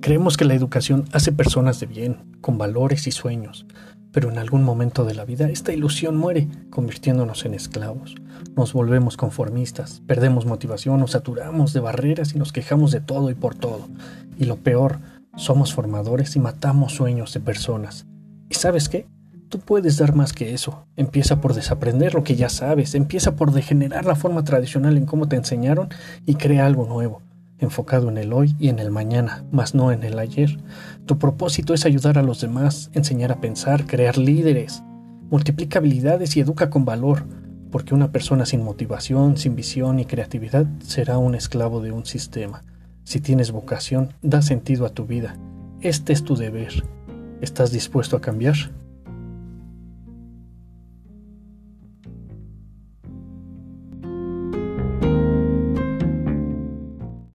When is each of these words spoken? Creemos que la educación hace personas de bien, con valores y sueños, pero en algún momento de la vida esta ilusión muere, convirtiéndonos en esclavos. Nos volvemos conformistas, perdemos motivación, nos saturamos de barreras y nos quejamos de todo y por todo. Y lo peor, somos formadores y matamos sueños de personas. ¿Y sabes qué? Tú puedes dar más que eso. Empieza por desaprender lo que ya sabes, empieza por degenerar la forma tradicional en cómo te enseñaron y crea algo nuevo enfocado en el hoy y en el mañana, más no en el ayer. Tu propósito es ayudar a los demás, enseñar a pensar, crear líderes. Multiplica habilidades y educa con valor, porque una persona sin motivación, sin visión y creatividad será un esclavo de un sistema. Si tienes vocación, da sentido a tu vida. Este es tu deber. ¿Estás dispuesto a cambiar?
Creemos 0.00 0.38
que 0.38 0.46
la 0.46 0.54
educación 0.54 1.04
hace 1.12 1.30
personas 1.30 1.78
de 1.78 1.84
bien, 1.84 2.38
con 2.40 2.56
valores 2.56 3.06
y 3.06 3.10
sueños, 3.10 3.66
pero 4.12 4.30
en 4.30 4.38
algún 4.38 4.62
momento 4.62 5.04
de 5.04 5.14
la 5.14 5.26
vida 5.26 5.50
esta 5.50 5.74
ilusión 5.74 6.16
muere, 6.16 6.48
convirtiéndonos 6.70 7.44
en 7.44 7.52
esclavos. 7.52 8.14
Nos 8.56 8.72
volvemos 8.72 9.18
conformistas, 9.18 10.00
perdemos 10.06 10.46
motivación, 10.46 11.00
nos 11.00 11.10
saturamos 11.10 11.74
de 11.74 11.80
barreras 11.80 12.34
y 12.34 12.38
nos 12.38 12.50
quejamos 12.50 12.92
de 12.92 13.02
todo 13.02 13.30
y 13.30 13.34
por 13.34 13.54
todo. 13.54 13.88
Y 14.38 14.46
lo 14.46 14.56
peor, 14.56 15.00
somos 15.36 15.74
formadores 15.74 16.34
y 16.34 16.40
matamos 16.40 16.94
sueños 16.94 17.34
de 17.34 17.40
personas. 17.40 18.06
¿Y 18.48 18.54
sabes 18.54 18.88
qué? 18.88 19.06
Tú 19.50 19.58
puedes 19.58 19.98
dar 19.98 20.14
más 20.14 20.32
que 20.32 20.54
eso. 20.54 20.86
Empieza 20.96 21.42
por 21.42 21.52
desaprender 21.52 22.14
lo 22.14 22.24
que 22.24 22.36
ya 22.36 22.48
sabes, 22.48 22.94
empieza 22.94 23.36
por 23.36 23.52
degenerar 23.52 24.06
la 24.06 24.16
forma 24.16 24.44
tradicional 24.44 24.96
en 24.96 25.04
cómo 25.04 25.28
te 25.28 25.36
enseñaron 25.36 25.90
y 26.24 26.36
crea 26.36 26.64
algo 26.64 26.86
nuevo 26.86 27.20
enfocado 27.60 28.08
en 28.08 28.18
el 28.18 28.32
hoy 28.32 28.56
y 28.58 28.68
en 28.68 28.78
el 28.78 28.90
mañana, 28.90 29.44
más 29.52 29.74
no 29.74 29.92
en 29.92 30.02
el 30.02 30.18
ayer. 30.18 30.58
Tu 31.06 31.18
propósito 31.18 31.74
es 31.74 31.84
ayudar 31.84 32.18
a 32.18 32.22
los 32.22 32.40
demás, 32.40 32.90
enseñar 32.94 33.30
a 33.32 33.40
pensar, 33.40 33.86
crear 33.86 34.18
líderes. 34.18 34.82
Multiplica 35.30 35.78
habilidades 35.78 36.36
y 36.36 36.40
educa 36.40 36.70
con 36.70 36.84
valor, 36.84 37.24
porque 37.70 37.94
una 37.94 38.10
persona 38.10 38.46
sin 38.46 38.64
motivación, 38.64 39.36
sin 39.36 39.54
visión 39.54 40.00
y 40.00 40.04
creatividad 40.04 40.66
será 40.80 41.18
un 41.18 41.34
esclavo 41.34 41.80
de 41.80 41.92
un 41.92 42.04
sistema. 42.06 42.64
Si 43.04 43.20
tienes 43.20 43.52
vocación, 43.52 44.14
da 44.22 44.42
sentido 44.42 44.86
a 44.86 44.90
tu 44.90 45.06
vida. 45.06 45.36
Este 45.80 46.12
es 46.12 46.24
tu 46.24 46.36
deber. 46.36 46.84
¿Estás 47.40 47.72
dispuesto 47.72 48.16
a 48.16 48.20
cambiar? 48.20 48.56